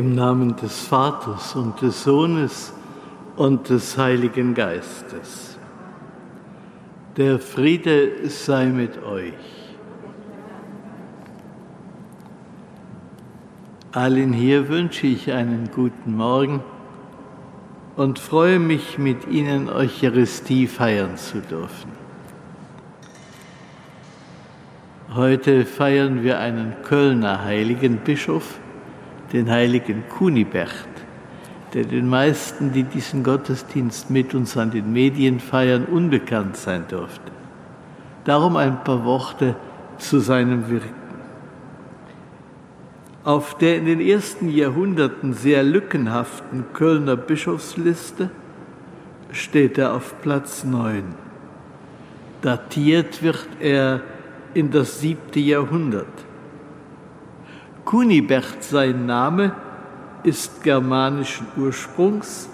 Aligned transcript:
Im 0.00 0.14
Namen 0.14 0.56
des 0.56 0.80
Vaters 0.80 1.54
und 1.54 1.82
des 1.82 2.04
Sohnes 2.04 2.72
und 3.36 3.68
des 3.68 3.98
Heiligen 3.98 4.54
Geistes. 4.54 5.58
Der 7.18 7.38
Friede 7.38 8.26
sei 8.26 8.64
mit 8.68 9.02
euch. 9.02 9.34
Allen 13.92 14.32
hier 14.32 14.70
wünsche 14.70 15.06
ich 15.06 15.34
einen 15.34 15.70
guten 15.70 16.16
Morgen 16.16 16.64
und 17.96 18.18
freue 18.18 18.58
mich, 18.58 18.96
mit 18.96 19.28
Ihnen 19.28 19.68
Eucharistie 19.68 20.66
feiern 20.66 21.18
zu 21.18 21.42
dürfen. 21.42 21.92
Heute 25.14 25.66
feiern 25.66 26.22
wir 26.22 26.38
einen 26.38 26.76
Kölner 26.84 27.44
heiligen 27.44 27.98
Bischof, 27.98 28.58
den 29.32 29.50
heiligen 29.50 30.04
Kunibert, 30.08 30.88
der 31.74 31.84
den 31.84 32.08
meisten, 32.08 32.72
die 32.72 32.82
diesen 32.82 33.22
Gottesdienst 33.22 34.10
mit 34.10 34.34
uns 34.34 34.56
an 34.56 34.70
den 34.70 34.92
Medien 34.92 35.40
feiern, 35.40 35.84
unbekannt 35.84 36.56
sein 36.56 36.86
dürfte. 36.88 37.30
Darum 38.24 38.56
ein 38.56 38.82
paar 38.84 39.04
Worte 39.04 39.56
zu 39.98 40.18
seinem 40.18 40.68
Wirken. 40.68 40.94
Auf 43.22 43.58
der 43.58 43.76
in 43.76 43.84
den 43.84 44.00
ersten 44.00 44.48
Jahrhunderten 44.48 45.34
sehr 45.34 45.62
lückenhaften 45.62 46.64
Kölner 46.72 47.16
Bischofsliste 47.16 48.30
steht 49.30 49.78
er 49.78 49.94
auf 49.94 50.20
Platz 50.22 50.64
9. 50.64 51.04
Datiert 52.40 53.22
wird 53.22 53.46
er 53.60 54.00
in 54.54 54.70
das 54.70 55.00
siebte 55.00 55.38
Jahrhundert. 55.38 56.06
Kunibert, 57.90 58.62
sein 58.62 59.06
Name, 59.06 59.52
ist 60.22 60.62
germanischen 60.62 61.48
Ursprungs, 61.56 62.48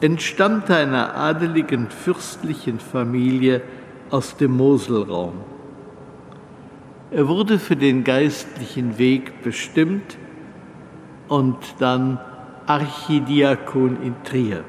entstammte 0.00 0.74
einer 0.74 1.14
adeligen 1.14 1.90
fürstlichen 1.90 2.80
Familie 2.80 3.60
aus 4.08 4.38
dem 4.38 4.56
Moselraum. 4.56 5.34
Er 7.10 7.28
wurde 7.28 7.58
für 7.58 7.76
den 7.76 8.04
geistlichen 8.04 8.96
Weg 8.96 9.42
bestimmt 9.42 10.16
und 11.28 11.58
dann 11.78 12.18
Archidiakon 12.64 14.02
in 14.02 14.14
Trier. 14.24 14.64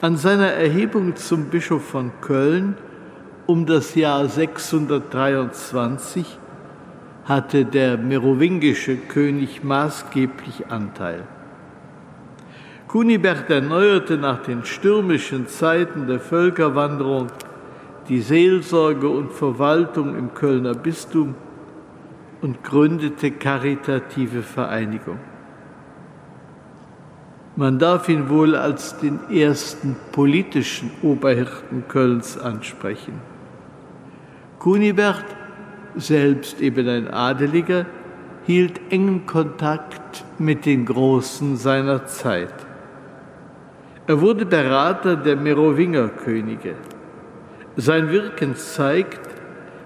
An 0.00 0.16
seiner 0.16 0.52
Erhebung 0.52 1.14
zum 1.16 1.50
Bischof 1.50 1.84
von 1.84 2.10
Köln 2.22 2.74
um 3.46 3.66
das 3.66 3.94
Jahr 3.94 4.28
623 4.28 6.38
hatte 7.24 7.64
der 7.64 7.96
merowingische 7.96 8.96
König 8.96 9.62
maßgeblich 9.62 10.66
Anteil. 10.70 11.22
Kunibert 12.88 13.48
erneuerte 13.48 14.18
nach 14.18 14.42
den 14.42 14.64
stürmischen 14.64 15.46
Zeiten 15.46 16.06
der 16.06 16.20
Völkerwanderung 16.20 17.28
die 18.08 18.20
Seelsorge 18.20 19.08
und 19.08 19.32
Verwaltung 19.32 20.16
im 20.16 20.34
Kölner 20.34 20.74
Bistum 20.74 21.34
und 22.42 22.62
gründete 22.64 23.30
karitative 23.30 24.42
Vereinigung. 24.42 25.18
Man 27.54 27.78
darf 27.78 28.08
ihn 28.08 28.28
wohl 28.28 28.56
als 28.56 28.98
den 28.98 29.20
ersten 29.30 29.94
politischen 30.10 30.90
Oberhirten 31.02 31.86
Kölns 31.86 32.38
ansprechen. 32.38 33.20
Kunibert 34.58 35.24
selbst 35.96 36.60
eben 36.60 36.88
ein 36.88 37.08
Adeliger, 37.08 37.86
hielt 38.44 38.80
engen 38.90 39.26
Kontakt 39.26 40.24
mit 40.38 40.66
den 40.66 40.86
Großen 40.86 41.56
seiner 41.56 42.06
Zeit. 42.06 42.54
Er 44.06 44.20
wurde 44.20 44.46
Berater 44.46 45.16
der 45.16 45.36
Merowingerkönige. 45.36 46.74
Sein 47.76 48.10
Wirken 48.10 48.56
zeigt, 48.56 49.20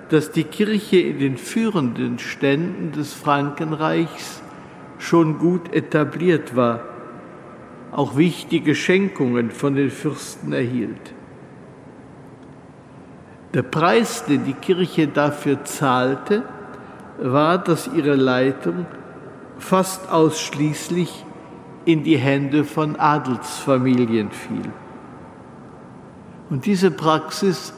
dass 0.08 0.30
die 0.30 0.44
Kirche 0.44 0.98
in 0.98 1.18
den 1.18 1.36
führenden 1.36 2.18
Ständen 2.18 2.92
des 2.92 3.12
Frankenreichs 3.12 4.42
schon 4.98 5.38
gut 5.38 5.74
etabliert 5.74 6.56
war, 6.56 6.80
auch 7.92 8.16
wichtige 8.16 8.74
Schenkungen 8.74 9.50
von 9.50 9.74
den 9.74 9.90
Fürsten 9.90 10.52
erhielt. 10.52 11.15
Der 13.56 13.62
Preis, 13.62 14.24
den 14.26 14.44
die 14.44 14.52
Kirche 14.52 15.08
dafür 15.08 15.64
zahlte, 15.64 16.42
war, 17.16 17.56
dass 17.56 17.88
ihre 17.88 18.14
Leitung 18.14 18.84
fast 19.56 20.12
ausschließlich 20.12 21.24
in 21.86 22.04
die 22.04 22.18
Hände 22.18 22.64
von 22.64 22.96
Adelsfamilien 22.96 24.30
fiel. 24.30 24.70
Und 26.50 26.66
diese 26.66 26.90
Praxis 26.90 27.72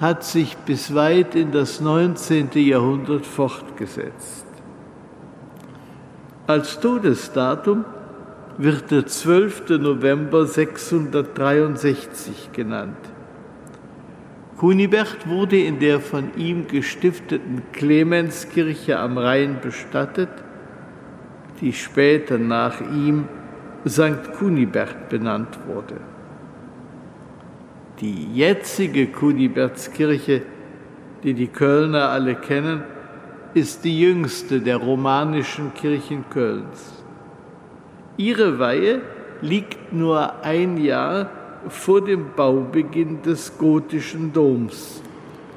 hat 0.00 0.22
sich 0.22 0.56
bis 0.58 0.94
weit 0.94 1.34
in 1.34 1.50
das 1.50 1.80
19. 1.80 2.50
Jahrhundert 2.52 3.26
fortgesetzt. 3.26 4.46
Als 6.46 6.78
Todesdatum 6.78 7.84
wird 8.58 8.92
der 8.92 9.06
12. 9.06 9.70
November 9.70 10.46
663 10.46 12.52
genannt. 12.52 13.15
Kunibert 14.56 15.28
wurde 15.28 15.58
in 15.58 15.78
der 15.78 16.00
von 16.00 16.30
ihm 16.36 16.66
gestifteten 16.66 17.62
Clemenskirche 17.72 18.98
am 18.98 19.18
Rhein 19.18 19.58
bestattet, 19.60 20.30
die 21.60 21.74
später 21.74 22.38
nach 22.38 22.80
ihm 22.80 23.28
St. 23.86 24.32
Kunibert 24.38 25.10
benannt 25.10 25.58
wurde. 25.66 26.00
Die 28.00 28.32
jetzige 28.34 29.08
Kunibertskirche, 29.08 30.42
die 31.22 31.34
die 31.34 31.48
Kölner 31.48 32.08
alle 32.08 32.34
kennen, 32.34 32.82
ist 33.52 33.84
die 33.84 34.00
jüngste 34.00 34.60
der 34.60 34.76
romanischen 34.76 35.72
Kirchen 35.74 36.24
Kölns. 36.30 37.04
Ihre 38.16 38.58
Weihe 38.58 39.02
liegt 39.42 39.92
nur 39.92 40.42
ein 40.42 40.78
Jahr 40.78 41.30
vor 41.68 42.04
dem 42.04 42.32
Baubeginn 42.34 43.22
des 43.22 43.56
gotischen 43.58 44.32
Doms 44.32 45.02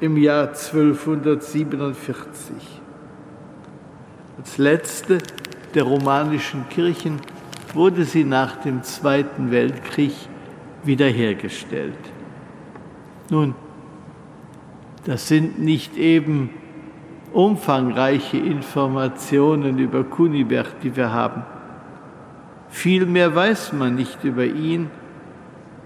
im 0.00 0.16
Jahr 0.16 0.48
1247. 0.48 2.54
Als 4.38 4.58
letzte 4.58 5.18
der 5.74 5.84
romanischen 5.84 6.68
Kirchen 6.68 7.20
wurde 7.74 8.04
sie 8.04 8.24
nach 8.24 8.56
dem 8.56 8.82
Zweiten 8.82 9.50
Weltkrieg 9.50 10.12
wiederhergestellt. 10.82 11.94
Nun, 13.28 13.54
das 15.04 15.28
sind 15.28 15.60
nicht 15.60 15.96
eben 15.96 16.50
umfangreiche 17.32 18.38
Informationen 18.38 19.78
über 19.78 20.04
Kunibert, 20.04 20.74
die 20.82 20.96
wir 20.96 21.12
haben. 21.12 21.44
Viel 22.70 23.06
mehr 23.06 23.34
weiß 23.34 23.72
man 23.72 23.94
nicht 23.94 24.24
über 24.24 24.44
ihn 24.44 24.90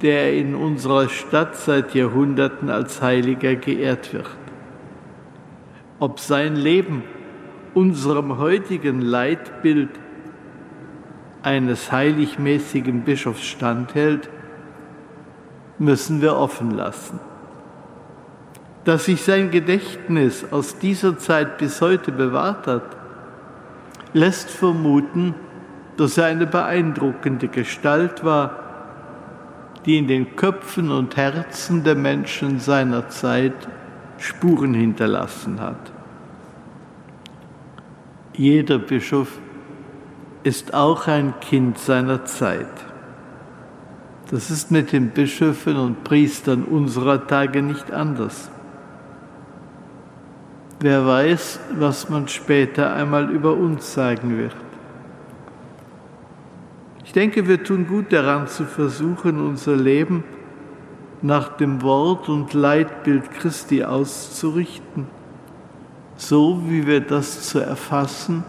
der 0.05 0.35
in 0.35 0.55
unserer 0.55 1.09
Stadt 1.09 1.57
seit 1.57 1.95
Jahrhunderten 1.95 2.69
als 2.69 3.01
Heiliger 3.01 3.57
geehrt 3.57 4.13
wird. 4.13 4.29
Ob 5.99 6.21
sein 6.21 6.57
Leben 6.57 7.03
unserem 7.73 8.37
heutigen 8.37 9.01
Leitbild 9.01 9.89
eines 11.43 11.91
heiligmäßigen 11.91 13.01
Bischofs 13.01 13.47
standhält, 13.47 14.29
müssen 15.79 16.21
wir 16.21 16.37
offen 16.37 16.73
lassen. 16.73 17.19
Dass 18.85 19.07
sich 19.07 19.23
sein 19.23 19.51
Gedächtnis 19.51 20.45
aus 20.51 20.79
dieser 20.79 21.17
Zeit 21.17 21.57
bis 21.57 21.81
heute 21.81 22.13
bewahrt 22.13 22.67
hat, 22.67 22.95
lässt 24.13 24.51
vermuten, 24.51 25.35
dass 25.97 26.19
er 26.19 26.27
eine 26.27 26.47
beeindruckende 26.47 27.49
Gestalt 27.49 28.23
war, 28.23 28.64
die 29.87 29.99
in 29.99 30.07
den 30.07 30.37
Köpfen 30.37 30.91
und 30.91 31.17
Herzen 31.17 31.85
der 31.85 31.95
Menschen 31.95 32.59
seiner 32.59 33.09
Zeit 33.09 33.69
Spuren 34.19 34.75
hinterlassen 34.75 35.61
hat. 35.61 35.93
Jeder 38.33 38.79
Bischof 38.79 39.39
ist 40.43 40.75
auch 40.75 41.07
ein 41.07 41.35
Kind 41.41 41.79
seiner 41.79 42.25
Zeit. 42.25 42.67
Das 44.31 44.51
ist 44.51 44.71
mit 44.71 44.93
den 44.93 45.11
Bischöfen 45.11 45.77
und 45.77 46.05
Priestern 46.05 46.65
unserer 46.65 47.27
Tage 47.27 47.63
nicht 47.63 47.93
anders. 47.93 48.51
Wer 50.81 51.07
weiß, 51.07 51.61
was 51.79 52.09
man 52.09 52.29
später 52.29 52.95
einmal 52.95 53.31
über 53.31 53.55
uns 53.55 53.95
sagen 53.95 54.37
wird. 54.37 54.57
Ich 57.15 57.21
denke, 57.21 57.47
wir 57.47 57.63
tun 57.63 57.87
gut 57.87 58.13
daran 58.13 58.49
zu 58.49 58.65
versuchen, 58.65 59.39
unser 59.39 59.77
Leben 59.77 60.25
nach 61.23 61.57
dem 61.57 61.81
Wort 61.83 62.29
und 62.29 62.55
Leitbild 62.55 63.31
Christi 63.31 63.85
auszurichten, 63.85 65.07
so 66.17 66.65
wie 66.67 66.89
wir 66.89 67.01
das 67.01 67.49
zu 67.49 67.61
erfassen 67.61 68.43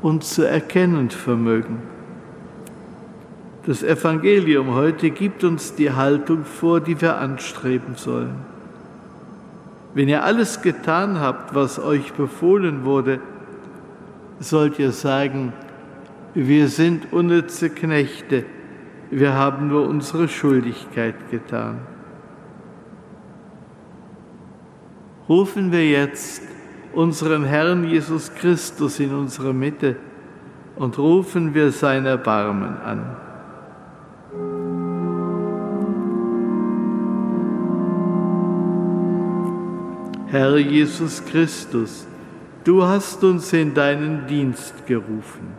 und 0.00 0.24
zu 0.24 0.48
erkennen 0.48 1.10
vermögen. 1.10 1.82
Das 3.66 3.82
Evangelium 3.82 4.74
heute 4.74 5.10
gibt 5.10 5.44
uns 5.44 5.74
die 5.74 5.92
Haltung 5.92 6.46
vor, 6.46 6.80
die 6.80 6.98
wir 7.02 7.18
anstreben 7.18 7.96
sollen. 7.96 8.36
Wenn 9.92 10.08
ihr 10.08 10.24
alles 10.24 10.62
getan 10.62 11.20
habt, 11.20 11.54
was 11.54 11.78
euch 11.78 12.14
befohlen 12.14 12.86
wurde, 12.86 13.20
sollt 14.40 14.78
ihr 14.78 14.92
sagen, 14.92 15.52
wir 16.34 16.68
sind 16.68 17.12
unnütze 17.12 17.70
Knechte, 17.70 18.44
wir 19.10 19.34
haben 19.34 19.68
nur 19.68 19.88
unsere 19.88 20.28
Schuldigkeit 20.28 21.30
getan. 21.30 21.78
Rufen 25.28 25.72
wir 25.72 25.86
jetzt 25.86 26.42
unseren 26.92 27.44
Herrn 27.44 27.84
Jesus 27.84 28.32
Christus 28.34 28.98
in 28.98 29.14
unsere 29.14 29.52
Mitte 29.52 29.96
und 30.76 30.98
rufen 30.98 31.54
wir 31.54 31.70
sein 31.70 32.06
Erbarmen 32.06 32.76
an. 32.78 33.16
Herr 40.30 40.58
Jesus 40.58 41.24
Christus, 41.24 42.06
du 42.64 42.84
hast 42.84 43.24
uns 43.24 43.52
in 43.52 43.72
deinen 43.74 44.26
Dienst 44.26 44.86
gerufen. 44.86 45.57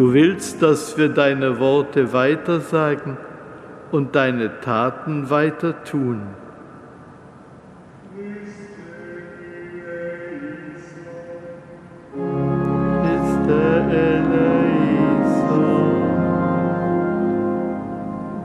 Du 0.00 0.14
willst, 0.14 0.62
dass 0.62 0.96
wir 0.96 1.10
deine 1.10 1.60
Worte 1.60 2.14
weitersagen 2.14 3.18
und 3.92 4.16
deine 4.16 4.58
Taten 4.62 5.28
weiter 5.28 5.84
tun. 5.84 6.22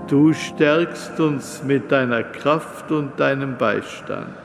Du 0.08 0.34
stärkst 0.34 1.18
uns 1.22 1.64
mit 1.64 1.90
deiner 1.90 2.24
Kraft 2.24 2.92
und 2.92 3.18
deinem 3.18 3.58
Beistand. 3.58 4.36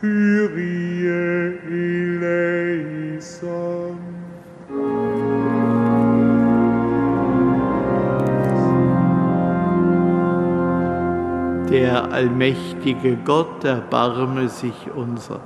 Kyrie 0.00 1.06
eleison. 3.20 4.09
Der 11.70 12.10
allmächtige 12.10 13.16
Gott 13.16 13.62
erbarme 13.62 14.48
sich 14.48 14.90
unser. 14.92 15.38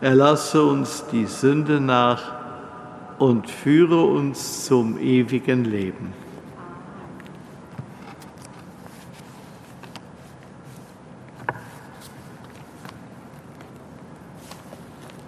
Erlasse 0.00 0.64
uns 0.64 1.04
die 1.12 1.26
Sünde 1.26 1.78
nach 1.78 2.32
und 3.18 3.50
führe 3.50 4.00
uns 4.02 4.64
zum 4.64 4.98
ewigen 4.98 5.66
Leben. 5.66 6.14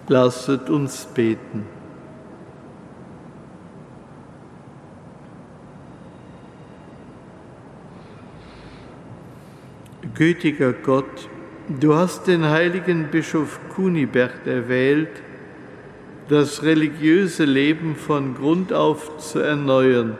Lasset 0.07 0.71
uns 0.71 1.05
beten. 1.05 1.67
Gütiger 10.15 10.73
Gott, 10.73 11.27
du 11.81 11.95
hast 11.95 12.27
den 12.27 12.45
heiligen 12.47 13.07
Bischof 13.09 13.59
Kunibert 13.75 14.45
erwählt, 14.45 15.09
das 16.29 16.61
religiöse 16.61 17.45
Leben 17.45 17.95
von 17.95 18.35
Grund 18.35 18.73
auf 18.73 19.17
zu 19.17 19.39
erneuern 19.39 20.15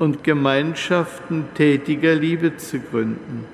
und 0.00 0.24
Gemeinschaften 0.24 1.44
tätiger 1.54 2.16
Liebe 2.16 2.56
zu 2.56 2.80
gründen. 2.80 3.44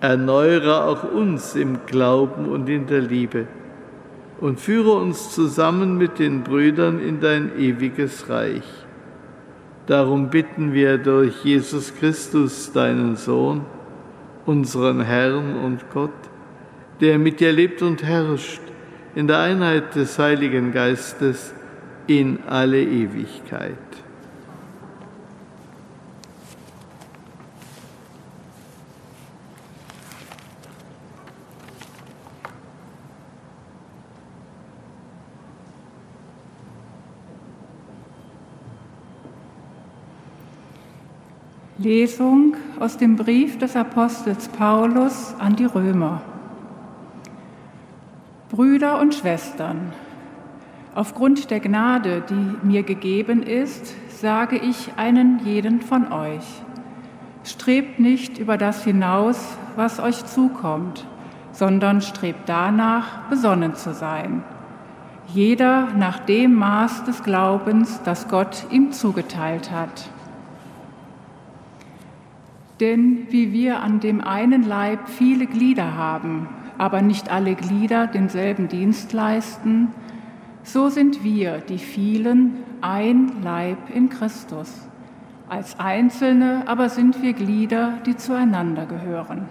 Erneuere 0.00 0.86
auch 0.86 1.04
uns 1.12 1.54
im 1.54 1.84
Glauben 1.84 2.48
und 2.48 2.70
in 2.70 2.86
der 2.86 3.02
Liebe 3.02 3.46
und 4.40 4.58
führe 4.58 4.92
uns 4.92 5.34
zusammen 5.34 5.98
mit 5.98 6.18
den 6.18 6.44
Brüdern 6.44 6.98
in 6.98 7.20
dein 7.20 7.58
ewiges 7.58 8.30
Reich. 8.30 8.64
Darum 9.86 10.30
bitten 10.30 10.72
wir 10.72 10.96
durch 10.96 11.44
Jesus 11.44 11.94
Christus, 11.94 12.72
deinen 12.72 13.16
Sohn, 13.16 13.66
unseren 14.46 15.00
Herrn 15.00 15.56
und 15.64 15.90
Gott, 15.92 16.10
der 17.00 17.18
mit 17.18 17.40
dir 17.40 17.52
lebt 17.52 17.82
und 17.82 18.02
herrscht 18.02 18.60
in 19.14 19.26
der 19.26 19.40
Einheit 19.40 19.94
des 19.94 20.18
Heiligen 20.18 20.72
Geistes 20.72 21.52
in 22.06 22.40
alle 22.48 22.82
Ewigkeit. 22.82 23.76
Lesung 41.82 42.54
aus 42.78 42.96
dem 42.96 43.16
Brief 43.16 43.58
des 43.58 43.74
Apostels 43.74 44.46
Paulus 44.48 45.34
an 45.40 45.56
die 45.56 45.64
Römer. 45.64 46.22
Brüder 48.50 49.00
und 49.00 49.14
Schwestern, 49.14 49.92
aufgrund 50.94 51.50
der 51.50 51.58
Gnade, 51.58 52.22
die 52.28 52.66
mir 52.66 52.84
gegeben 52.84 53.42
ist, 53.42 53.94
sage 54.08 54.58
ich 54.58 54.92
einen 54.96 55.40
jeden 55.44 55.80
von 55.80 56.12
euch. 56.12 56.44
Strebt 57.42 57.98
nicht 57.98 58.38
über 58.38 58.56
das 58.56 58.84
hinaus, 58.84 59.56
was 59.74 59.98
euch 59.98 60.24
zukommt, 60.26 61.04
sondern 61.50 62.00
strebt 62.00 62.48
danach, 62.48 63.22
besonnen 63.28 63.74
zu 63.74 63.92
sein. 63.92 64.44
Jeder 65.34 65.88
nach 65.96 66.20
dem 66.20 66.54
Maß 66.54 67.04
des 67.04 67.24
Glaubens, 67.24 68.00
das 68.04 68.28
Gott 68.28 68.66
ihm 68.70 68.92
zugeteilt 68.92 69.72
hat. 69.72 70.11
Denn 72.82 73.28
wie 73.30 73.52
wir 73.52 73.78
an 73.78 74.00
dem 74.00 74.20
einen 74.20 74.64
Leib 74.64 75.08
viele 75.08 75.46
Glieder 75.46 75.94
haben, 75.94 76.48
aber 76.78 77.00
nicht 77.00 77.30
alle 77.30 77.54
Glieder 77.54 78.08
denselben 78.08 78.66
Dienst 78.66 79.12
leisten, 79.12 79.92
so 80.64 80.88
sind 80.88 81.22
wir, 81.22 81.58
die 81.58 81.78
vielen, 81.78 82.56
ein 82.80 83.40
Leib 83.44 83.78
in 83.94 84.08
Christus. 84.08 84.88
Als 85.48 85.78
Einzelne 85.78 86.64
aber 86.66 86.88
sind 86.88 87.22
wir 87.22 87.34
Glieder, 87.34 87.98
die 88.04 88.16
zueinander 88.16 88.86
gehören. 88.86 89.46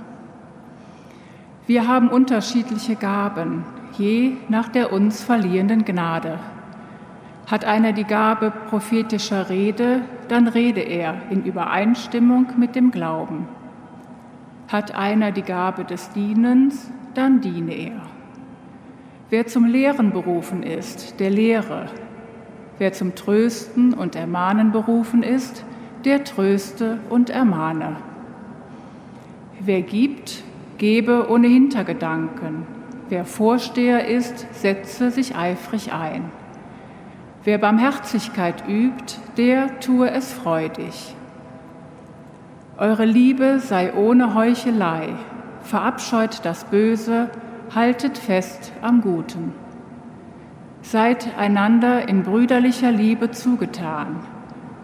Wir 1.67 1.87
haben 1.87 2.09
unterschiedliche 2.09 2.97
Gaben, 2.97 3.63
je 3.97 4.33
nach 4.49 4.67
der 4.67 4.91
uns 4.91 5.23
verliehenden 5.23 5.85
Gnade. 5.85 6.37
Hat 7.51 7.65
einer 7.65 7.91
die 7.91 8.05
Gabe 8.05 8.53
prophetischer 8.69 9.49
Rede, 9.49 10.03
dann 10.29 10.47
rede 10.47 10.79
er 10.79 11.21
in 11.29 11.43
Übereinstimmung 11.43 12.47
mit 12.57 12.75
dem 12.75 12.91
Glauben. 12.91 13.45
Hat 14.69 14.95
einer 14.95 15.33
die 15.33 15.41
Gabe 15.41 15.83
des 15.83 16.11
Dienens, 16.11 16.89
dann 17.13 17.41
diene 17.41 17.73
er. 17.73 18.01
Wer 19.29 19.47
zum 19.47 19.65
Lehren 19.65 20.11
berufen 20.13 20.63
ist, 20.63 21.19
der 21.19 21.29
lehre. 21.29 21.87
Wer 22.77 22.93
zum 22.93 23.15
Trösten 23.15 23.93
und 23.93 24.15
Ermahnen 24.15 24.71
berufen 24.71 25.21
ist, 25.21 25.65
der 26.05 26.23
tröste 26.23 26.99
und 27.09 27.29
ermahne. 27.29 27.97
Wer 29.59 29.81
gibt, 29.81 30.41
gebe 30.77 31.29
ohne 31.29 31.49
Hintergedanken. 31.49 32.65
Wer 33.09 33.25
Vorsteher 33.25 34.07
ist, 34.07 34.47
setze 34.53 35.11
sich 35.11 35.35
eifrig 35.35 35.91
ein. 35.91 36.31
Wer 37.43 37.57
Barmherzigkeit 37.57 38.67
übt, 38.67 39.17
der 39.35 39.79
tue 39.79 40.11
es 40.11 40.31
freudig. 40.31 41.15
Eure 42.77 43.05
Liebe 43.05 43.59
sei 43.59 43.95
ohne 43.95 44.35
Heuchelei, 44.35 45.15
verabscheut 45.63 46.45
das 46.45 46.65
Böse, 46.65 47.31
haltet 47.73 48.19
fest 48.19 48.71
am 48.83 49.01
Guten. 49.01 49.55
Seid 50.83 51.35
einander 51.35 52.07
in 52.07 52.21
brüderlicher 52.21 52.91
Liebe 52.91 53.31
zugetan, 53.31 54.17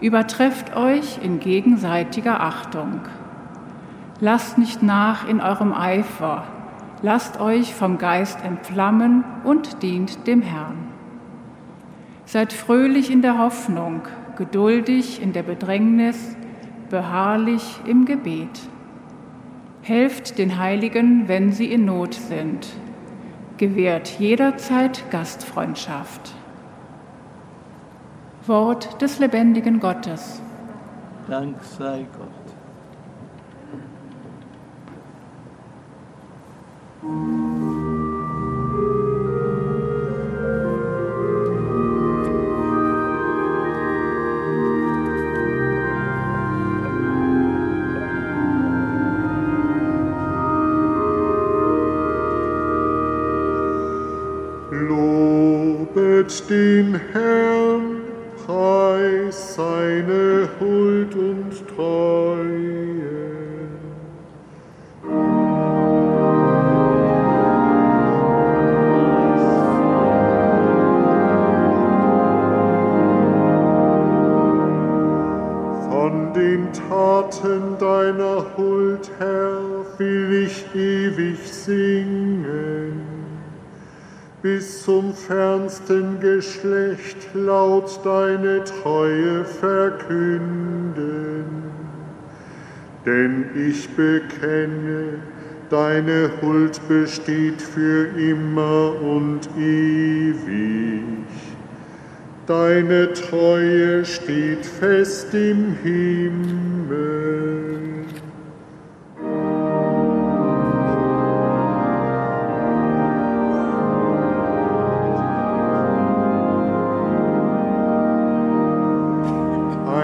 übertrefft 0.02 0.76
euch 0.76 1.20
in 1.22 1.40
gegenseitiger 1.40 2.42
Achtung. 2.42 3.02
Lasst 4.20 4.58
nicht 4.58 4.82
nach 4.82 5.28
in 5.28 5.42
eurem 5.42 5.74
Eifer, 5.74 6.44
lasst 7.04 7.40
euch 7.40 7.76
vom 7.76 8.00
Geist 8.00 8.44
entflammen 8.44 9.24
und 9.44 9.84
dient 9.84 10.26
dem 10.26 10.42
Herrn. 10.42 10.87
Seid 12.27 12.51
fröhlich 12.51 13.10
in 13.10 13.22
der 13.22 13.38
Hoffnung, 13.38 14.01
geduldig 14.36 15.22
in 15.22 15.31
der 15.31 15.43
Bedrängnis, 15.43 16.36
beharrlich 16.89 17.79
im 17.86 18.03
Gebet. 18.03 18.60
Helft 19.81 20.38
den 20.38 20.60
Heiligen, 20.60 21.29
wenn 21.29 21.53
sie 21.53 21.72
in 21.72 21.86
Not 21.86 22.15
sind. 22.15 22.67
Gewährt 23.55 24.19
jederzeit 24.19 25.10
Gastfreundschaft. 25.10 26.34
Wort 28.46 29.01
des 29.01 29.19
lebendigen 29.19 29.79
Gottes. 29.79 30.41
Dank 31.29 31.63
sei 31.63 32.05
Gott. 32.17 32.48
Christi. 56.38 56.67
Ich 93.58 93.90
bekenne, 93.90 95.20
deine 95.70 96.30
Huld 96.42 96.80
besteht 96.88 97.62
für 97.62 98.08
immer 98.18 98.94
und 99.02 99.42
ewig. 99.58 101.04
Deine 102.46 103.12
Treue 103.14 104.06
steht 104.06 104.66
fest 104.66 105.34
im 105.34 105.76
Himmel. 105.84 106.76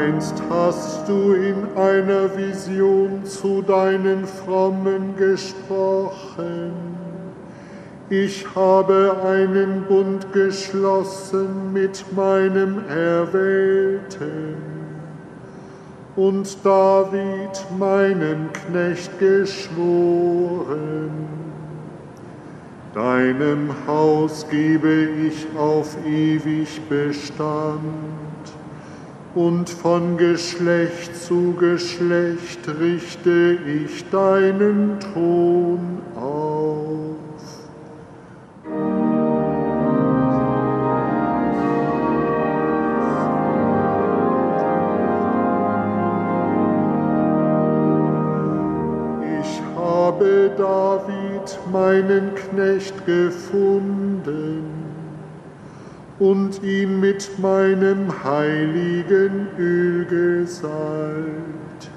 Einst 0.03 0.43
hast 0.49 1.07
du 1.07 1.33
in 1.33 1.55
einer 1.77 2.35
Vision 2.35 3.23
zu 3.23 3.61
deinen 3.61 4.25
Frommen 4.25 5.15
gesprochen. 5.15 6.73
Ich 8.09 8.45
habe 8.53 9.15
einen 9.25 9.83
Bund 9.87 10.33
geschlossen 10.33 11.71
mit 11.71 12.03
meinem 12.13 12.83
Erwählten 12.89 14.57
und 16.17 16.57
David, 16.65 17.65
meinem 17.79 18.49
Knecht, 18.51 19.17
geschworen. 19.19 21.11
Deinem 22.93 23.69
Haus 23.87 24.45
gebe 24.49 25.07
ich 25.27 25.47
auf 25.57 25.95
ewig 26.05 26.81
Bestand 26.89 28.22
und 29.35 29.67
von 29.67 30.17
Geschlecht 30.17 31.15
zu 31.15 31.53
Geschlecht 31.53 32.67
richte 32.79 33.57
ich 33.65 34.07
deinen 34.09 34.99
Thron 34.99 36.01
auf. 36.15 37.17
Ich 49.41 49.61
habe 49.75 50.51
David, 50.55 51.59
meinen 51.71 52.31
Knecht, 52.35 53.05
gefunden 53.05 54.72
und 56.19 56.63
ihn 56.63 56.99
mit 56.99 57.39
meinem 57.39 58.23
heiligen 58.23 59.47
Öl 59.57 60.05
gesalbt. 60.05 61.89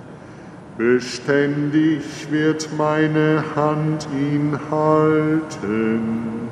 Beständig 0.78 2.30
wird 2.30 2.68
meine 2.76 3.42
Hand 3.54 4.06
ihn 4.14 4.58
halten 4.70 6.50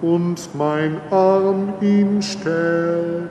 und 0.00 0.48
mein 0.54 0.96
Arm 1.10 1.74
ihn 1.80 2.22
stärken. 2.22 3.28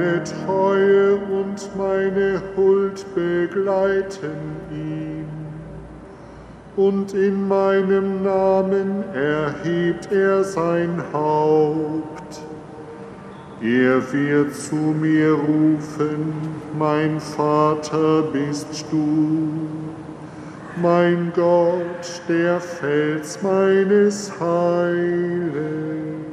Meine 0.00 0.24
Treue 0.24 1.16
und 1.16 1.76
meine 1.76 2.40
Huld 2.56 3.04
begleiten 3.14 4.56
ihn. 4.72 5.26
Und 6.74 7.12
in 7.12 7.46
meinem 7.46 8.22
Namen 8.22 9.04
erhebt 9.12 10.10
er 10.10 10.42
sein 10.42 11.02
Haupt. 11.12 12.40
Er 13.60 14.00
wird 14.10 14.54
zu 14.54 14.74
mir 14.74 15.34
rufen, 15.34 16.32
mein 16.78 17.20
Vater 17.20 18.22
bist 18.22 18.86
du, 18.90 19.50
mein 20.80 21.30
Gott, 21.36 22.22
der 22.26 22.58
Fels 22.58 23.42
meines 23.42 24.32
Heiles. 24.40 26.29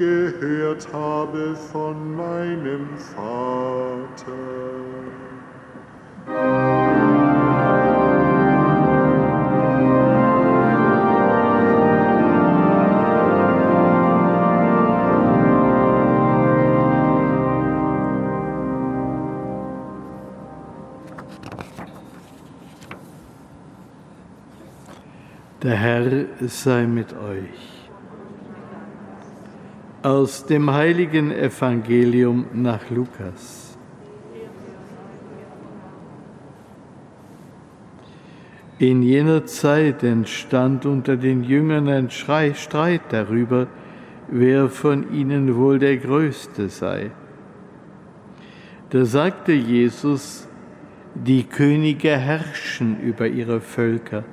Gehört 0.00 0.90
habe 0.94 1.54
von 1.54 2.16
meinem 2.16 2.88
Vater. 2.96 4.32
Der 25.62 25.76
Herr 25.76 26.24
sei 26.40 26.86
mit 26.86 27.12
euch. 27.12 27.79
Aus 30.02 30.46
dem 30.46 30.72
heiligen 30.72 31.30
Evangelium 31.30 32.46
nach 32.54 32.88
Lukas. 32.88 33.76
In 38.78 39.02
jener 39.02 39.44
Zeit 39.44 40.02
entstand 40.02 40.86
unter 40.86 41.18
den 41.18 41.44
Jüngern 41.44 41.86
ein 41.88 42.10
Schrei, 42.10 42.54
Streit 42.54 43.02
darüber, 43.10 43.66
wer 44.28 44.70
von 44.70 45.12
ihnen 45.12 45.54
wohl 45.54 45.78
der 45.78 45.98
Größte 45.98 46.70
sei. 46.70 47.10
Da 48.88 49.04
sagte 49.04 49.52
Jesus, 49.52 50.48
die 51.14 51.44
Könige 51.44 52.16
herrschen 52.16 52.98
über 53.00 53.28
ihre 53.28 53.60
Völker 53.60 54.24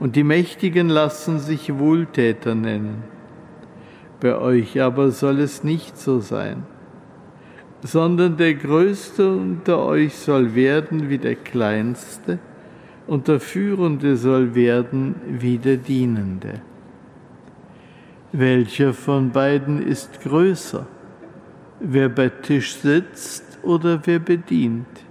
und 0.00 0.16
die 0.16 0.24
Mächtigen 0.24 0.88
lassen 0.88 1.38
sich 1.40 1.78
Wohltäter 1.78 2.54
nennen. 2.54 3.13
Bei 4.24 4.38
euch 4.38 4.80
aber 4.80 5.10
soll 5.10 5.40
es 5.40 5.64
nicht 5.64 5.98
so 5.98 6.18
sein, 6.18 6.62
sondern 7.82 8.38
der 8.38 8.54
Größte 8.54 9.36
unter 9.36 9.84
euch 9.84 10.16
soll 10.16 10.54
werden 10.54 11.10
wie 11.10 11.18
der 11.18 11.34
Kleinste, 11.34 12.38
und 13.06 13.28
der 13.28 13.38
Führende 13.38 14.16
soll 14.16 14.54
werden 14.54 15.16
wie 15.28 15.58
der 15.58 15.76
Dienende. 15.76 16.62
Welcher 18.32 18.94
von 18.94 19.30
beiden 19.30 19.86
ist 19.86 20.22
größer? 20.22 20.86
Wer 21.80 22.08
bei 22.08 22.30
Tisch 22.30 22.76
sitzt 22.76 23.58
oder 23.62 24.00
wer 24.06 24.20
bedient? 24.20 25.04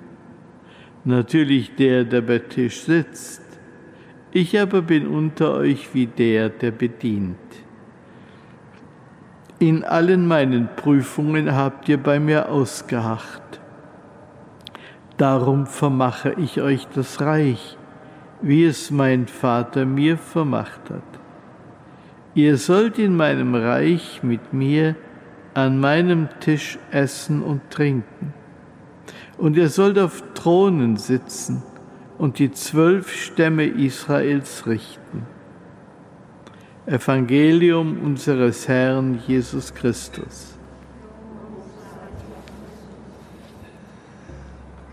Natürlich 1.03 1.75
der, 1.75 2.03
der 2.03 2.21
bei 2.21 2.39
Tisch 2.39 2.81
sitzt. 2.81 3.43
Ich 4.31 4.59
aber 4.59 4.81
bin 4.81 5.05
unter 5.05 5.53
euch 5.53 5.93
wie 5.93 6.07
der, 6.07 6.49
der 6.49 6.71
bedient. 6.71 7.37
In 9.63 9.85
allen 9.85 10.27
meinen 10.27 10.67
Prüfungen 10.75 11.55
habt 11.55 11.87
ihr 11.87 11.97
bei 11.97 12.19
mir 12.19 12.49
ausgeharrt. 12.49 13.61
Darum 15.15 15.67
vermache 15.67 16.33
ich 16.33 16.59
euch 16.59 16.85
das 16.93 17.21
Reich, 17.21 17.77
wie 18.41 18.65
es 18.65 18.91
mein 18.91 19.25
Vater 19.25 19.85
mir 19.85 20.17
vermacht 20.17 20.89
hat. 20.89 21.01
Ihr 22.35 22.57
sollt 22.57 22.99
in 22.99 23.15
meinem 23.15 23.55
Reich 23.55 24.19
mit 24.21 24.51
mir 24.51 24.97
an 25.53 25.79
meinem 25.79 26.27
Tisch 26.41 26.77
essen 26.91 27.41
und 27.41 27.61
trinken. 27.69 28.33
Und 29.37 29.55
ihr 29.55 29.69
sollt 29.69 29.97
auf 29.97 30.25
Thronen 30.33 30.97
sitzen 30.97 31.63
und 32.17 32.37
die 32.37 32.51
zwölf 32.51 33.13
Stämme 33.13 33.63
Israels 33.63 34.67
richten. 34.67 35.25
Evangelium 36.85 37.97
unseres 38.03 38.67
Herrn 38.67 39.19
Jesus 39.25 39.73
Christus. 39.73 40.57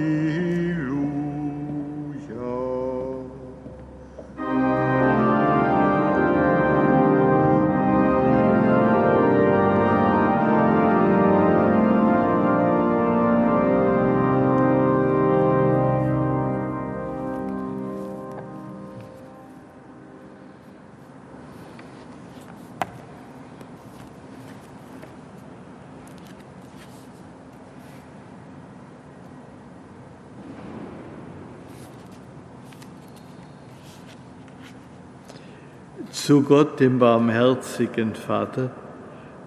Zu 36.11 36.43
Gott, 36.43 36.79
dem 36.79 36.99
barmherzigen 36.99 38.13
Vater, 38.13 38.71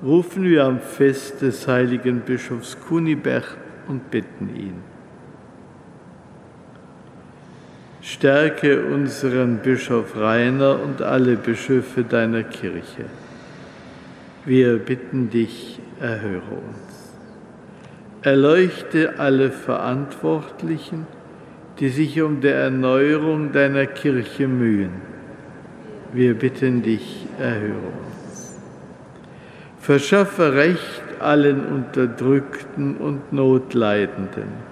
rufen 0.03 0.45
wir 0.45 0.65
am 0.65 0.81
Fest 0.81 1.43
des 1.43 1.69
heiligen 1.69 2.21
Bischofs 2.21 2.77
Kunibert 2.81 3.57
und 3.87 4.11
bitten 4.11 4.55
ihn. 4.55 4.83
Stärke 8.03 8.85
unseren 8.87 9.59
Bischof 9.59 10.17
Rainer 10.17 10.81
und 10.83 11.03
alle 11.03 11.37
Bischöfe 11.37 12.03
deiner 12.03 12.43
Kirche. 12.43 13.05
Wir 14.45 14.79
bitten 14.79 15.29
dich, 15.29 15.81
erhöre 16.01 16.41
uns. 16.51 17.15
Erleuchte 18.23 19.19
alle 19.19 19.51
Verantwortlichen, 19.51 21.07
die 21.79 21.91
sich 21.91 22.21
um 22.23 22.41
die 22.41 22.49
Erneuerung 22.49 23.53
deiner 23.53 23.87
Kirche 23.87 24.49
mühen. 24.49 25.10
Wir 26.13 26.35
bitten 26.35 26.83
dich, 26.83 27.27
erhöre 27.39 27.77
uns. 27.77 28.59
Verschaffe 29.79 30.55
Recht 30.55 31.03
allen 31.21 31.65
Unterdrückten 31.67 32.97
und 32.97 33.33
Notleidenden. 33.33 34.71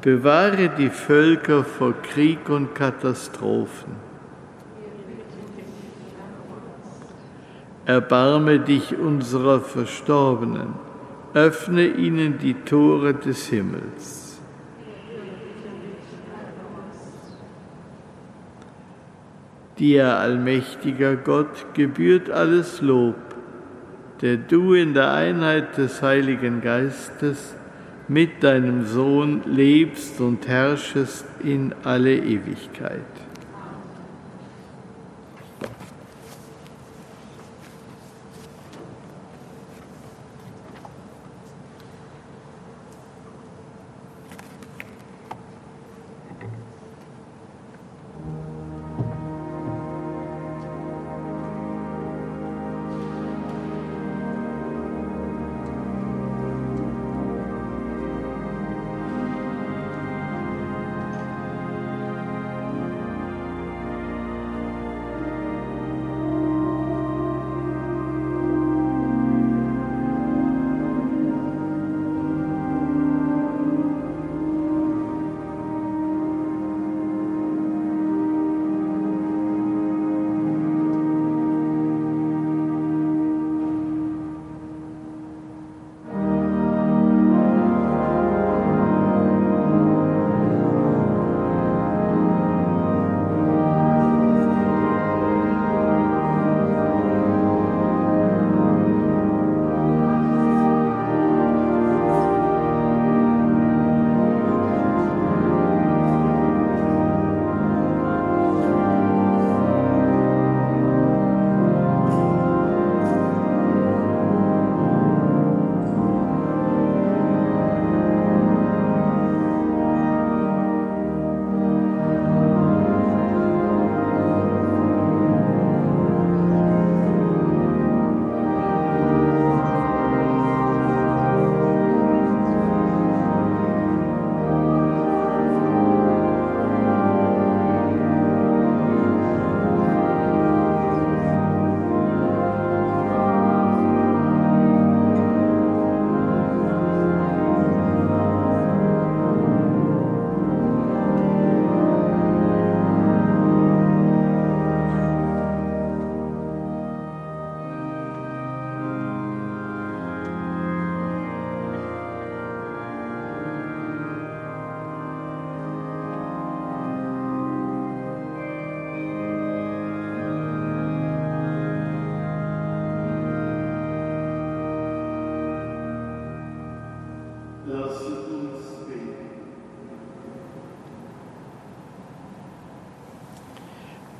Bewahre 0.00 0.70
die 0.78 0.88
Völker 0.88 1.62
vor 1.62 1.92
Krieg 2.02 2.48
und 2.48 2.74
Katastrophen. 2.74 3.96
Erbarme 7.84 8.60
dich 8.60 8.96
unserer 8.96 9.60
Verstorbenen, 9.60 10.74
öffne 11.34 11.86
ihnen 11.86 12.38
die 12.38 12.54
Tore 12.54 13.12
des 13.12 13.46
Himmels. 13.48 14.17
Dir, 19.78 20.16
allmächtiger 20.18 21.14
Gott, 21.14 21.66
gebührt 21.74 22.30
alles 22.30 22.80
Lob, 22.80 23.14
der 24.20 24.36
du 24.36 24.74
in 24.74 24.92
der 24.92 25.12
Einheit 25.12 25.78
des 25.78 26.02
Heiligen 26.02 26.60
Geistes 26.60 27.54
mit 28.08 28.42
deinem 28.42 28.86
Sohn 28.86 29.42
lebst 29.46 30.20
und 30.20 30.48
herrschest 30.48 31.26
in 31.44 31.74
alle 31.84 32.16
Ewigkeit. 32.16 33.17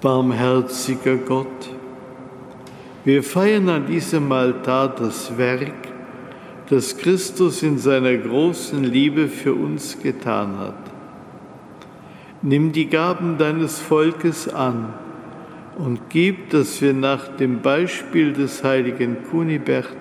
Barmherziger 0.08 1.18
Gott, 1.18 1.68
wir 3.04 3.22
feiern 3.22 3.68
an 3.68 3.86
diesem 3.86 4.32
Altar 4.32 4.88
das 4.96 5.36
Werk, 5.36 5.86
das 6.70 6.96
Christus 6.96 7.62
in 7.62 7.76
seiner 7.76 8.16
großen 8.16 8.82
Liebe 8.84 9.28
für 9.28 9.52
uns 9.52 10.00
getan 10.02 10.56
hat. 10.56 10.80
Nimm 12.40 12.72
die 12.72 12.86
Gaben 12.86 13.36
deines 13.36 13.80
Volkes 13.80 14.48
an 14.48 14.94
und 15.76 16.00
gib, 16.08 16.48
dass 16.48 16.80
wir 16.80 16.94
nach 16.94 17.36
dem 17.36 17.60
Beispiel 17.60 18.32
des 18.32 18.64
heiligen 18.64 19.24
Kunibert 19.30 19.94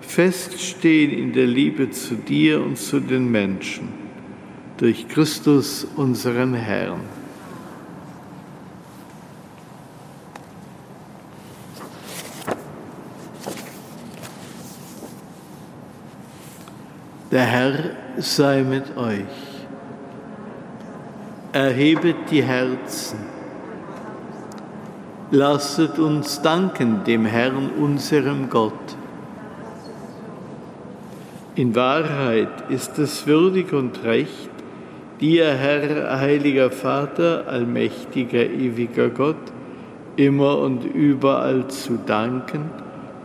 feststehen 0.00 1.10
in 1.10 1.32
der 1.32 1.48
Liebe 1.48 1.90
zu 1.90 2.14
dir 2.14 2.62
und 2.62 2.78
zu 2.78 3.00
den 3.00 3.32
Menschen. 3.32 3.88
Durch 4.76 5.08
Christus, 5.08 5.84
unseren 5.96 6.54
Herrn. 6.54 7.23
Der 17.34 17.46
Herr 17.46 17.74
sei 18.16 18.62
mit 18.62 18.96
euch. 18.96 19.24
Erhebet 21.52 22.30
die 22.30 22.44
Herzen. 22.44 23.18
Lasset 25.32 25.98
uns 25.98 26.42
danken 26.42 27.02
dem 27.02 27.26
Herrn, 27.26 27.70
unserem 27.76 28.48
Gott. 28.48 28.96
In 31.56 31.74
Wahrheit 31.74 32.70
ist 32.70 33.00
es 33.00 33.26
würdig 33.26 33.72
und 33.72 34.04
recht, 34.04 34.50
dir, 35.20 35.54
Herr, 35.54 36.20
heiliger 36.20 36.70
Vater, 36.70 37.48
allmächtiger, 37.48 38.44
ewiger 38.44 39.08
Gott, 39.08 39.52
immer 40.14 40.58
und 40.58 40.84
überall 40.84 41.66
zu 41.66 41.98
danken 42.06 42.70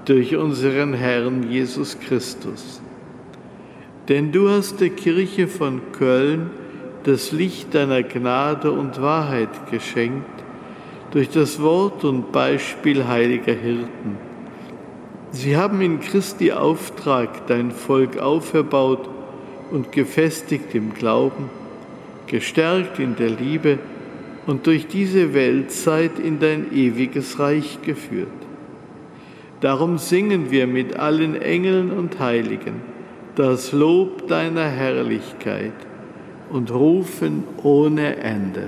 durch 0.06 0.36
unseren 0.36 0.96
Herrn 0.96 1.44
Jesus 1.52 2.00
Christus. 2.00 2.82
Denn 4.10 4.32
du 4.32 4.50
hast 4.50 4.82
der 4.82 4.90
Kirche 4.90 5.48
von 5.48 5.82
Köln 5.92 6.50
das 7.04 7.32
Licht 7.32 7.74
deiner 7.76 8.04
Gnade 8.04 8.72
und 8.72 9.02
Wahrheit 9.02 9.72
geschenkt 9.72 10.26
durch 11.12 11.30
das 11.30 11.62
Wort 11.62 12.04
und 12.04 12.32
Beispiel 12.32 13.08
heiliger 13.08 13.54
Hirten 13.54 14.30
Sie 15.32 15.56
haben 15.56 15.80
in 15.82 16.00
Christi 16.00 16.52
Auftrag 16.52 17.46
dein 17.46 17.70
Volk 17.70 18.18
auferbaut 18.18 19.08
und 19.70 19.92
gefestigt 19.92 20.74
im 20.74 20.96
Glauben, 20.96 21.52
gestärkt 22.26 22.98
in 22.98 23.16
der 23.16 23.30
Liebe 23.30 23.78
und 24.48 24.66
durch 24.66 24.88
diese 24.88 25.36
Weltzeit 25.36 26.18
in 26.18 26.40
dein 26.40 26.74
ewiges 26.74 27.38
Reich 27.38 27.78
geführt. 27.84 28.28
Darum 29.62 30.00
singen 30.00 30.50
wir 30.50 30.66
mit 30.66 30.96
allen 30.96 31.40
Engeln 31.40 31.92
und 31.92 32.20
Heiligen 32.20 32.82
das 33.40 33.72
Lob 33.72 34.28
deiner 34.28 34.68
Herrlichkeit 34.68 35.72
und 36.50 36.72
rufen 36.72 37.46
ohne 37.64 38.18
Ende. 38.18 38.68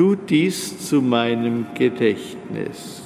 tu 0.00 0.16
dies 0.16 0.88
zu 0.88 1.02
meinem 1.02 1.66
Gedächtnis. 1.74 3.02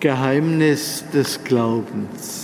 Geheimnis 0.00 1.04
des 1.12 1.44
Glaubens. 1.44 2.43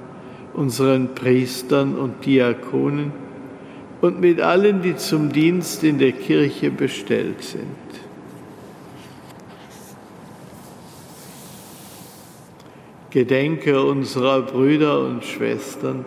unseren 0.53 1.15
Priestern 1.15 1.95
und 1.95 2.25
Diakonen 2.25 3.11
und 4.01 4.19
mit 4.19 4.41
allen, 4.41 4.81
die 4.81 4.95
zum 4.95 5.31
Dienst 5.31 5.83
in 5.83 5.99
der 5.99 6.11
Kirche 6.11 6.71
bestellt 6.71 7.43
sind. 7.43 7.65
Gedenke 13.11 13.83
unserer 13.83 14.41
Brüder 14.41 15.05
und 15.05 15.25
Schwestern, 15.25 16.05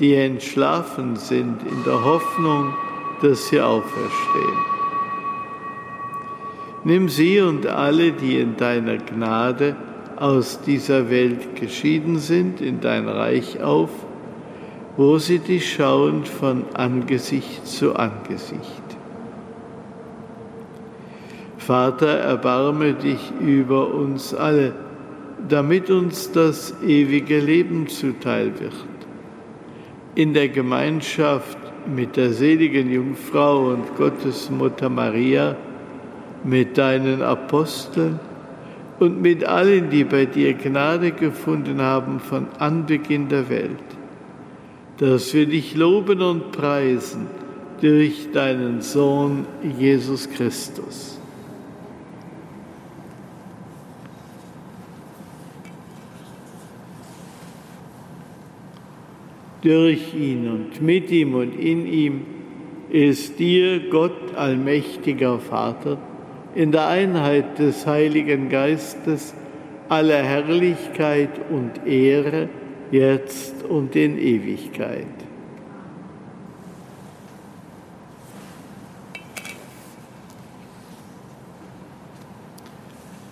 die 0.00 0.14
entschlafen 0.14 1.16
sind 1.16 1.62
in 1.62 1.84
der 1.84 2.04
Hoffnung, 2.04 2.74
dass 3.20 3.48
sie 3.48 3.60
auferstehen. 3.60 4.58
Nimm 6.84 7.08
sie 7.08 7.40
und 7.40 7.66
alle, 7.66 8.12
die 8.12 8.38
in 8.38 8.56
deiner 8.56 8.96
Gnade 8.96 9.76
aus 10.20 10.60
dieser 10.60 11.10
Welt 11.10 11.54
geschieden 11.56 12.18
sind, 12.18 12.60
in 12.60 12.80
dein 12.80 13.08
Reich 13.08 13.62
auf, 13.62 13.90
wo 14.96 15.18
sie 15.18 15.38
dich 15.38 15.74
schauen 15.74 16.24
von 16.24 16.64
Angesicht 16.74 17.66
zu 17.66 17.94
Angesicht. 17.94 18.82
Vater, 21.58 22.18
erbarme 22.18 22.94
dich 22.94 23.32
über 23.40 23.94
uns 23.94 24.34
alle, 24.34 24.72
damit 25.48 25.90
uns 25.90 26.32
das 26.32 26.74
ewige 26.82 27.38
Leben 27.38 27.86
zuteil 27.86 28.58
wird. 28.58 28.72
In 30.14 30.34
der 30.34 30.48
Gemeinschaft 30.48 31.58
mit 31.86 32.16
der 32.16 32.32
seligen 32.32 32.90
Jungfrau 32.90 33.68
und 33.68 33.94
Gottesmutter 33.96 34.88
Maria, 34.88 35.56
mit 36.42 36.76
deinen 36.78 37.22
Aposteln 37.22 38.18
und 38.98 39.22
mit 39.22 39.44
allen, 39.44 39.90
die 39.90 40.04
bei 40.04 40.26
dir 40.26 40.54
Gnade 40.54 41.12
gefunden 41.12 41.80
haben 41.80 42.20
von 42.20 42.48
Anbeginn 42.58 43.28
der 43.28 43.48
Welt, 43.48 43.78
dass 44.98 45.32
wir 45.34 45.46
dich 45.46 45.76
loben 45.76 46.20
und 46.20 46.52
preisen 46.52 47.26
durch 47.80 48.32
deinen 48.32 48.80
Sohn 48.80 49.46
Jesus 49.78 50.28
Christus. 50.30 51.18
durch 59.62 60.14
ihn 60.14 60.48
und 60.48 60.80
mit 60.82 61.10
ihm 61.10 61.34
und 61.34 61.54
in 61.54 61.86
ihm 61.86 62.22
ist 62.90 63.38
dir, 63.38 63.80
Gott 63.90 64.34
allmächtiger 64.34 65.38
Vater, 65.38 65.98
in 66.54 66.72
der 66.72 66.88
Einheit 66.88 67.58
des 67.58 67.86
Heiligen 67.86 68.48
Geistes 68.48 69.34
alle 69.88 70.16
Herrlichkeit 70.16 71.30
und 71.50 71.86
Ehre, 71.86 72.48
jetzt 72.90 73.62
und 73.62 73.96
in 73.96 74.18
Ewigkeit. 74.18 75.06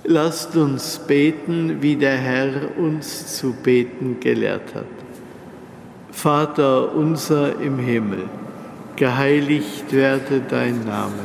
Lasst 0.08 0.54
uns 0.54 1.00
beten, 1.00 1.82
wie 1.82 1.96
der 1.96 2.16
Herr 2.16 2.78
uns 2.78 3.38
zu 3.38 3.52
beten 3.52 4.20
gelehrt 4.20 4.72
hat. 4.72 4.84
Vater 6.12 6.94
unser 6.94 7.60
im 7.60 7.78
Himmel, 7.80 8.28
geheiligt 8.94 9.92
werde 9.92 10.42
dein 10.48 10.84
Name, 10.84 11.24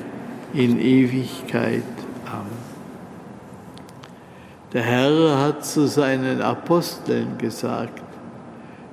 in 0.53 0.79
Ewigkeit. 0.79 1.83
Amen. 2.25 2.71
Der 4.73 4.83
Herr 4.83 5.39
hat 5.39 5.65
zu 5.65 5.87
seinen 5.87 6.41
Aposteln 6.41 7.37
gesagt, 7.37 8.01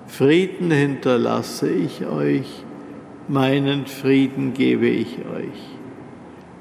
Frieden 0.06 0.70
hinterlasse 0.70 1.70
ich 1.70 2.04
euch, 2.06 2.64
meinen 3.28 3.86
Frieden 3.86 4.54
gebe 4.54 4.88
ich 4.88 5.18
euch. 5.18 5.78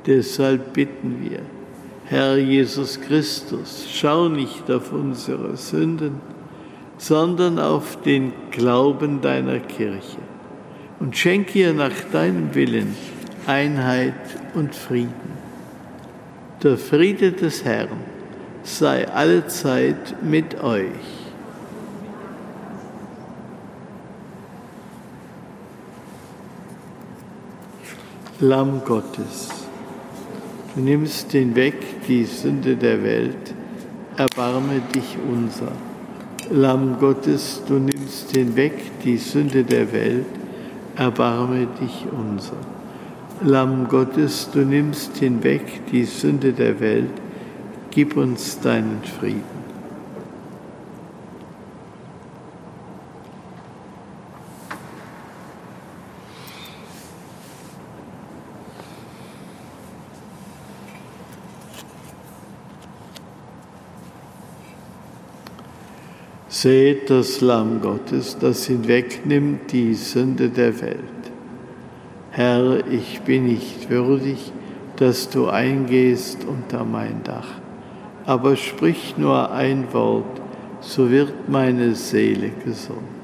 Deshalb 0.06 0.74
bitten 0.74 1.18
wir, 1.22 1.40
Herr 2.06 2.38
Jesus 2.38 3.02
Christus, 3.02 3.88
schau 3.92 4.30
nicht 4.30 4.70
auf 4.70 4.92
unsere 4.92 5.58
Sünden, 5.58 6.22
sondern 6.98 7.60
auf 7.60 8.02
den 8.02 8.34
Glauben 8.52 9.22
deiner 9.22 9.60
Kirche 9.60 10.20
und 11.00 11.18
schenke 11.18 11.60
ihr 11.60 11.74
nach 11.74 11.94
deinem 12.12 12.54
Willen 12.56 12.96
Einheit 13.48 14.14
und 14.56 14.76
Frieden. 14.76 15.38
Der 16.62 16.78
Friede 16.78 17.32
des 17.32 17.64
Herrn 17.64 18.02
sei 18.64 19.08
allezeit 19.08 20.22
mit 20.22 20.62
euch. 20.62 20.90
Lamm 28.42 28.82
Gottes, 28.84 29.50
du 30.76 30.82
nimmst 30.82 31.32
hinweg 31.32 32.06
die 32.06 32.26
Sünde 32.26 32.76
der 32.76 33.02
Welt, 33.02 33.54
erbarme 34.18 34.82
dich 34.94 35.18
unser. 35.26 35.72
Lamm 36.52 37.00
Gottes, 37.00 37.62
du 37.66 37.76
nimmst 37.76 38.36
hinweg 38.36 38.74
die 39.06 39.18
Sünde 39.18 39.64
der 39.64 39.92
Welt, 39.94 40.26
erbarme 40.98 41.68
dich 41.80 42.06
unser. 42.12 42.77
Lamm 43.43 43.88
Gottes, 43.88 44.50
du 44.52 44.65
nimmst 44.65 45.17
hinweg 45.17 45.62
die 45.91 46.06
Sünde 46.06 46.54
der 46.54 46.80
Welt, 46.80 47.12
gib 47.91 48.17
uns 48.17 48.60
deinen 48.60 49.04
Frieden. 49.04 49.43
Seht 66.50 67.12
das 67.12 67.41
Lamm 67.41 67.82
Gottes, 67.82 68.36
das 68.39 68.65
hinwegnimmt 68.65 69.71
die 69.71 69.93
Sünde 69.93 70.50
der 70.50 70.82
Welt. 70.82 71.17
Herr, 72.38 72.86
ich 72.91 73.21
bin 73.21 73.45
nicht 73.45 73.89
würdig, 73.89 74.52
dass 74.97 75.28
du 75.28 75.47
eingehst 75.47 76.45
unter 76.45 76.86
mein 76.86 77.23
Dach, 77.23 77.47
aber 78.28 78.56
sprich 78.56 79.15
nur 79.17 79.52
ein 79.52 79.91
Wort, 79.91 80.39
so 80.80 81.10
wird 81.10 81.50
meine 81.50 81.95
Seele 81.95 82.52
gesund. 82.63 83.17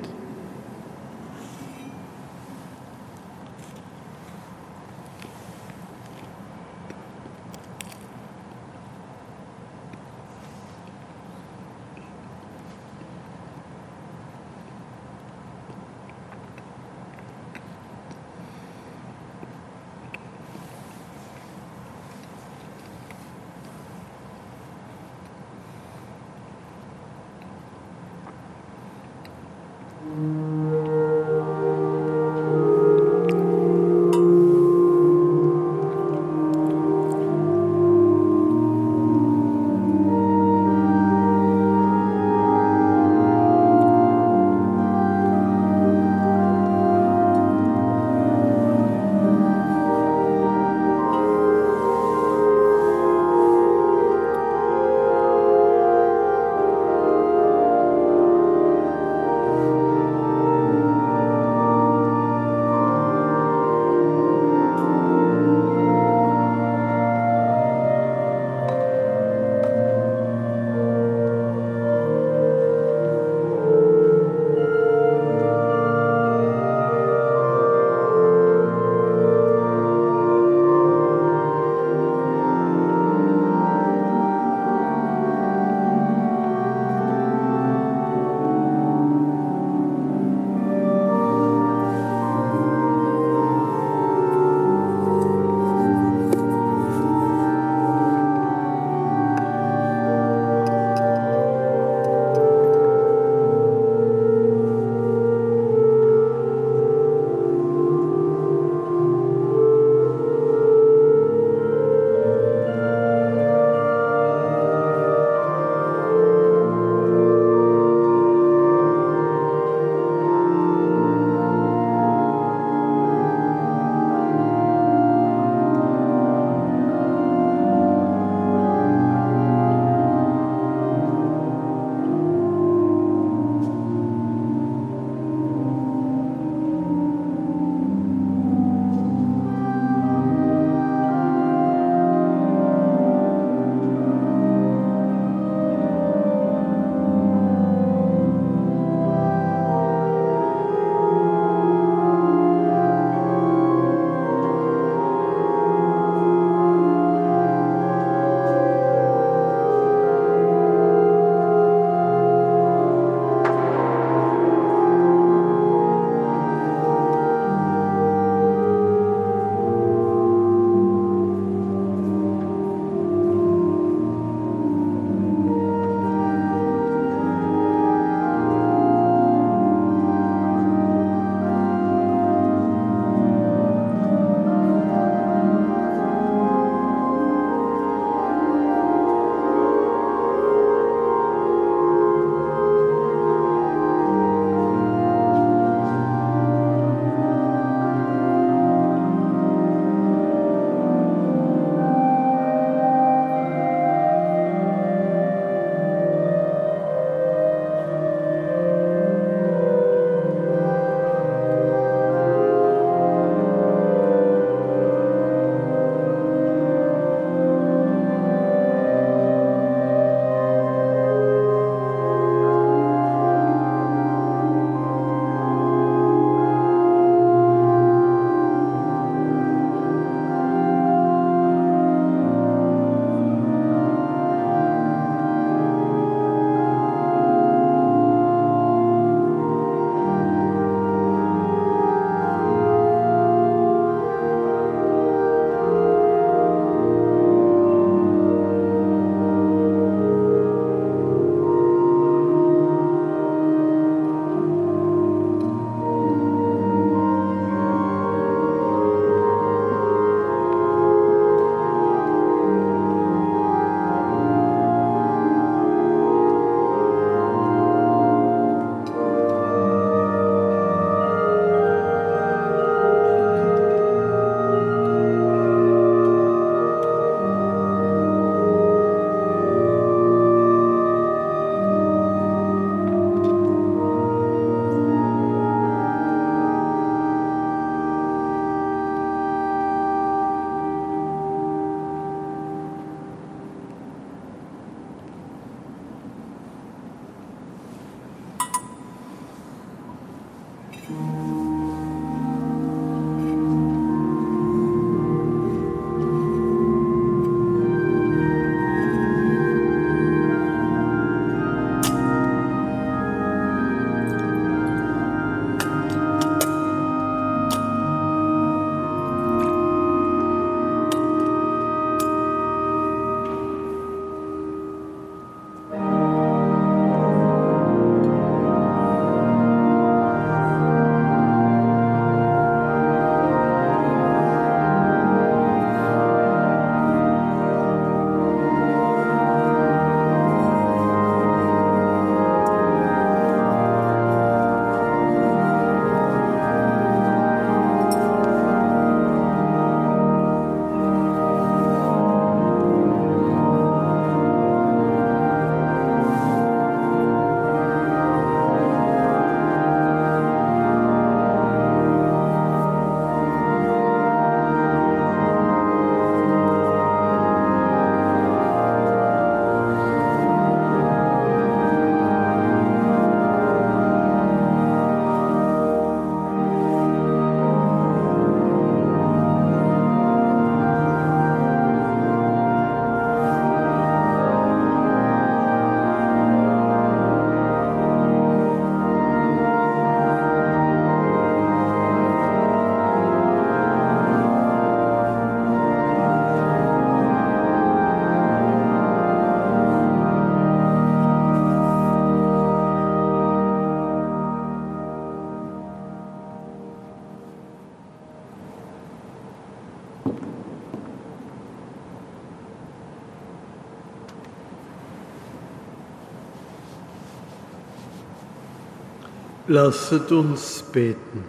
Lasset 419.53 420.11
uns 420.11 420.63
beten. 420.63 421.23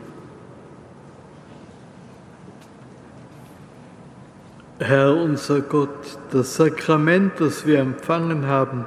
Herr 4.78 5.14
unser 5.14 5.60
Gott, 5.60 6.18
das 6.30 6.56
Sakrament, 6.56 7.32
das 7.38 7.66
wir 7.66 7.80
empfangen 7.80 8.46
haben, 8.46 8.86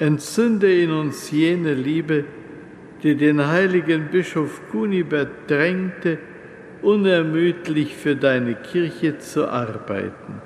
entzünde 0.00 0.74
in 0.74 0.90
uns 0.90 1.30
jene 1.30 1.74
Liebe, 1.74 2.24
die 3.04 3.14
den 3.14 3.46
heiligen 3.46 4.08
Bischof 4.10 4.60
Kunibert 4.72 5.48
drängte, 5.48 6.18
unermüdlich 6.82 7.94
für 7.94 8.16
deine 8.16 8.56
Kirche 8.56 9.20
zu 9.20 9.48
arbeiten. 9.48 10.42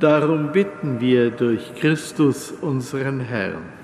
Darum 0.00 0.52
bitten 0.52 0.98
wir 0.98 1.30
durch 1.30 1.74
Christus 1.74 2.52
unseren 2.52 3.20
Herrn. 3.20 3.81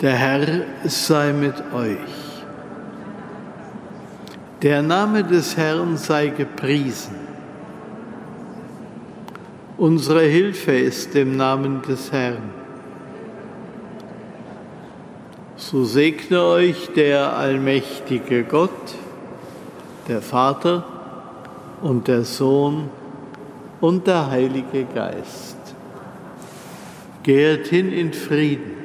Der 0.00 0.12
Herr 0.12 0.46
sei 0.84 1.32
mit 1.32 1.56
euch. 1.74 2.44
Der 4.62 4.80
Name 4.80 5.24
des 5.24 5.56
Herrn 5.56 5.96
sei 5.96 6.28
gepriesen. 6.28 7.16
Unsere 9.76 10.22
Hilfe 10.22 10.70
ist 10.70 11.16
im 11.16 11.36
Namen 11.36 11.82
des 11.82 12.12
Herrn. 12.12 12.50
So 15.56 15.84
segne 15.84 16.44
euch 16.44 16.90
der 16.94 17.36
allmächtige 17.36 18.44
Gott, 18.44 18.94
der 20.06 20.22
Vater 20.22 20.84
und 21.82 22.06
der 22.06 22.22
Sohn 22.22 22.88
und 23.80 24.06
der 24.06 24.30
Heilige 24.30 24.84
Geist. 24.84 25.56
Geht 27.24 27.66
hin 27.66 27.92
in 27.92 28.12
Frieden. 28.12 28.77